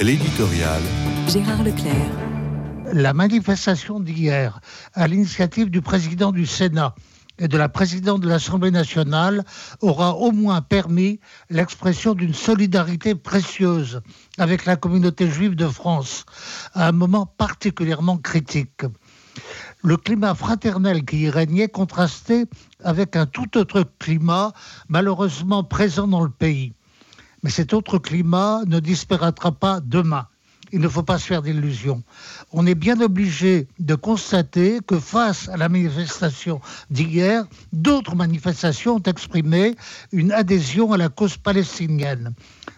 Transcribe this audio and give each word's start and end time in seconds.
L'éditorial. 0.00 0.82
Gérard 1.28 1.62
Leclerc. 1.62 1.94
La 2.92 3.12
manifestation 3.12 4.00
d'hier, 4.00 4.60
à 4.92 5.06
l'initiative 5.06 5.70
du 5.70 5.82
président 5.82 6.32
du 6.32 6.46
Sénat 6.46 6.94
et 7.38 7.48
de 7.48 7.56
la 7.56 7.68
présidente 7.68 8.20
de 8.20 8.28
l'Assemblée 8.28 8.72
nationale, 8.72 9.44
aura 9.80 10.16
au 10.16 10.32
moins 10.32 10.62
permis 10.62 11.20
l'expression 11.48 12.14
d'une 12.14 12.34
solidarité 12.34 13.14
précieuse 13.14 14.00
avec 14.36 14.64
la 14.64 14.76
communauté 14.76 15.30
juive 15.30 15.54
de 15.54 15.68
France, 15.68 16.24
à 16.74 16.88
un 16.88 16.92
moment 16.92 17.26
particulièrement 17.26 18.18
critique. 18.18 18.82
Le 19.82 19.96
climat 19.96 20.34
fraternel 20.34 21.04
qui 21.04 21.20
y 21.20 21.30
régnait 21.30 21.68
contrastait 21.68 22.46
avec 22.82 23.16
un 23.16 23.26
tout 23.26 23.56
autre 23.56 23.84
climat 23.98 24.52
malheureusement 24.88 25.62
présent 25.62 26.08
dans 26.08 26.22
le 26.22 26.30
pays. 26.30 26.72
Mais 27.44 27.50
cet 27.50 27.74
autre 27.74 27.98
climat 27.98 28.62
ne 28.66 28.80
disparaîtra 28.80 29.52
pas 29.52 29.80
demain. 29.80 30.26
Il 30.72 30.80
ne 30.80 30.88
faut 30.88 31.02
pas 31.02 31.18
se 31.18 31.26
faire 31.26 31.42
d'illusions. 31.42 32.02
On 32.52 32.66
est 32.66 32.74
bien 32.74 32.98
obligé 33.02 33.68
de 33.78 33.94
constater 33.94 34.80
que 34.84 34.98
face 34.98 35.50
à 35.50 35.58
la 35.58 35.68
manifestation 35.68 36.62
d'hier, 36.90 37.44
d'autres 37.74 38.16
manifestations 38.16 38.96
ont 38.96 39.02
exprimé 39.02 39.76
une 40.10 40.32
adhésion 40.32 40.92
à 40.92 40.96
la 40.96 41.10
cause 41.10 41.36
palestinienne. 41.36 42.32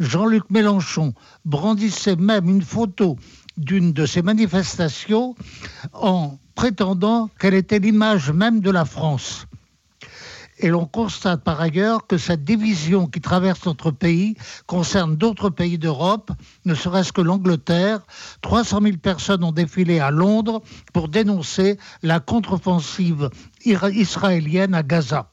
Jean-Luc 0.00 0.50
Mélenchon 0.50 1.14
brandissait 1.44 2.16
même 2.16 2.50
une 2.50 2.62
photo 2.62 3.16
d'une 3.56 3.92
de 3.92 4.06
ces 4.06 4.22
manifestations 4.22 5.36
en 5.92 6.36
prétendant 6.56 7.30
qu'elle 7.38 7.54
était 7.54 7.78
l'image 7.78 8.32
même 8.32 8.60
de 8.60 8.72
la 8.72 8.84
France. 8.84 9.46
Et 10.60 10.68
l'on 10.68 10.86
constate 10.86 11.44
par 11.44 11.60
ailleurs 11.60 12.06
que 12.06 12.18
cette 12.18 12.44
division 12.44 13.06
qui 13.06 13.20
traverse 13.20 13.64
notre 13.66 13.92
pays 13.92 14.36
concerne 14.66 15.16
d'autres 15.16 15.50
pays 15.50 15.78
d'Europe, 15.78 16.32
ne 16.64 16.74
serait-ce 16.74 17.12
que 17.12 17.20
l'Angleterre. 17.20 18.00
300 18.42 18.80
000 18.82 18.96
personnes 18.96 19.44
ont 19.44 19.52
défilé 19.52 20.00
à 20.00 20.10
Londres 20.10 20.62
pour 20.92 21.08
dénoncer 21.08 21.78
la 22.02 22.18
contre-offensive 22.18 23.30
israélienne 23.64 24.74
à 24.74 24.82
Gaza. 24.82 25.30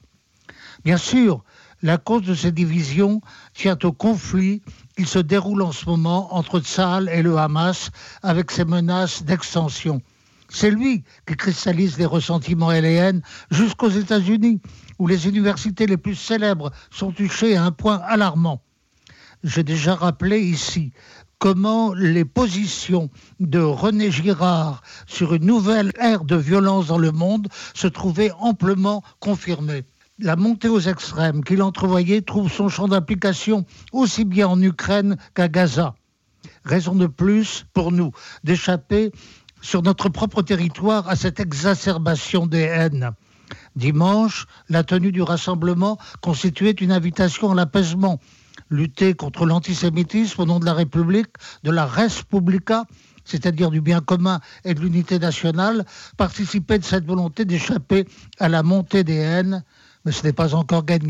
Bien 0.83 0.97
sûr, 0.97 1.43
la 1.81 1.97
cause 1.97 2.23
de 2.23 2.35
ces 2.35 2.51
divisions 2.51 3.21
tient 3.53 3.77
au 3.83 3.91
conflit 3.91 4.61
qui 4.95 5.05
se 5.05 5.19
déroule 5.19 5.63
en 5.63 5.71
ce 5.71 5.85
moment 5.85 6.35
entre 6.35 6.59
Tsahal 6.59 7.09
et 7.09 7.23
le 7.23 7.37
Hamas 7.37 7.89
avec 8.21 8.51
ses 8.51 8.65
menaces 8.65 9.23
d'extension. 9.23 10.01
C'est 10.49 10.71
lui 10.71 11.03
qui 11.27 11.35
cristallise 11.35 11.97
les 11.97 12.05
ressentiments 12.05 12.71
et 12.71 13.11
jusqu'aux 13.51 13.89
États-Unis, 13.89 14.61
où 14.99 15.07
les 15.07 15.27
universités 15.27 15.87
les 15.87 15.97
plus 15.97 16.15
célèbres 16.15 16.71
sont 16.91 17.11
touchées 17.11 17.55
à 17.55 17.63
un 17.63 17.71
point 17.71 17.97
alarmant. 17.97 18.61
J'ai 19.43 19.63
déjà 19.63 19.95
rappelé 19.95 20.39
ici 20.39 20.91
comment 21.39 21.93
les 21.93 22.25
positions 22.25 23.09
de 23.39 23.59
René 23.59 24.09
Girard 24.09 24.81
sur 25.05 25.33
une 25.33 25.45
nouvelle 25.45 25.91
ère 25.99 26.23
de 26.23 26.35
violence 26.35 26.87
dans 26.87 26.97
le 26.97 27.11
monde 27.11 27.47
se 27.73 27.87
trouvaient 27.87 28.31
amplement 28.39 29.03
confirmées. 29.19 29.83
La 30.17 30.35
montée 30.35 30.69
aux 30.69 30.79
extrêmes 30.79 31.43
qu'il 31.43 31.61
entrevoyait 31.61 32.21
trouve 32.21 32.51
son 32.51 32.69
champ 32.69 32.87
d'application 32.87 33.65
aussi 33.91 34.23
bien 34.23 34.47
en 34.47 34.61
Ukraine 34.61 35.17
qu'à 35.33 35.49
Gaza. 35.49 35.95
Raison 36.63 36.95
de 36.95 37.07
plus 37.07 37.65
pour 37.73 37.91
nous 37.91 38.11
d'échapper 38.43 39.11
sur 39.65 39.81
notre 39.81 40.09
propre 40.09 40.43
territoire 40.43 41.09
à 41.09 41.15
cette 41.15 41.39
exacerbation 41.39 42.45
des 42.45 42.61
haines. 42.61 43.11
Dimanche, 43.75 44.45
la 44.69 44.83
tenue 44.83 45.11
du 45.11 45.23
rassemblement 45.23 45.97
constituait 46.21 46.71
une 46.71 46.91
invitation 46.91 47.51
à 47.51 47.55
l'apaisement. 47.55 48.19
Lutter 48.69 49.15
contre 49.15 49.47
l'antisémitisme 49.47 50.43
au 50.43 50.45
nom 50.45 50.59
de 50.59 50.65
la 50.65 50.75
République, 50.75 51.31
de 51.63 51.71
la 51.71 51.87
res 51.87 52.23
publica, 52.29 52.85
c'est-à-dire 53.25 53.71
du 53.71 53.81
bien 53.81 54.01
commun 54.01 54.39
et 54.65 54.75
de 54.75 54.81
l'unité 54.81 55.17
nationale, 55.17 55.83
participait 56.15 56.77
de 56.77 56.85
cette 56.85 57.05
volonté 57.05 57.43
d'échapper 57.43 58.05
à 58.39 58.49
la 58.49 58.61
montée 58.61 59.03
des 59.03 59.17
haines, 59.17 59.63
mais 60.05 60.11
ce 60.11 60.23
n'est 60.23 60.33
pas 60.33 60.53
encore 60.53 60.85
gagné. 60.85 61.03